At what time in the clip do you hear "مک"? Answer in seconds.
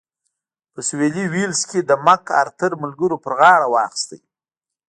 2.05-2.23